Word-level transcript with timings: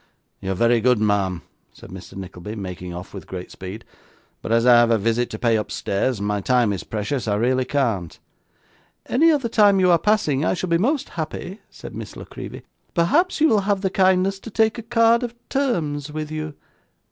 'You're 0.39 0.55
very 0.55 0.81
good, 0.81 0.97
ma'am,' 0.97 1.43
said 1.73 1.91
Mr. 1.91 2.15
Nickleby, 2.15 2.55
making 2.55 2.91
off 2.91 3.13
with 3.13 3.27
great 3.27 3.51
speed; 3.51 3.85
'but 4.41 4.51
as 4.51 4.65
I 4.65 4.73
have 4.73 4.89
a 4.89 4.97
visit 4.97 5.29
to 5.29 5.37
pay 5.37 5.55
upstairs, 5.55 6.17
and 6.17 6.27
my 6.27 6.41
time 6.41 6.73
is 6.73 6.83
precious, 6.83 7.27
I 7.27 7.35
really 7.35 7.65
can't.' 7.65 8.17
'At 9.05 9.11
any 9.11 9.31
other 9.31 9.47
time 9.47 9.75
when 9.75 9.81
you 9.85 9.91
are 9.91 9.99
passing, 9.99 10.43
I 10.43 10.55
shall 10.55 10.71
be 10.71 10.79
most 10.79 11.09
happy,' 11.09 11.59
said 11.69 11.93
Miss 11.93 12.15
La 12.15 12.25
Creevy. 12.25 12.63
'Perhaps 12.95 13.39
you 13.41 13.47
will 13.47 13.61
have 13.69 13.81
the 13.81 13.91
kindness 13.91 14.39
to 14.39 14.49
take 14.49 14.79
a 14.79 14.81
card 14.81 15.21
of 15.21 15.35
terms 15.49 16.11
with 16.11 16.31
you? 16.31 16.55